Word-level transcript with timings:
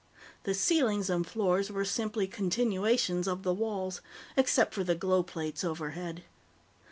The 0.45 0.55
ceilings 0.55 1.11
and 1.11 1.27
floors 1.27 1.71
were 1.71 1.85
simply 1.85 2.25
continuations 2.25 3.27
of 3.27 3.43
the 3.43 3.53
walls, 3.53 4.01
except 4.35 4.73
for 4.73 4.83
the 4.83 4.95
glow 4.95 5.21
plates 5.21 5.63
overhead. 5.63 6.23